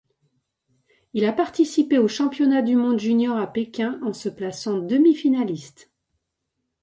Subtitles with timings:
[1.13, 5.91] Il a participé aux Championnats du monde juniors à Pékin, en se plaçant demi-finaliste.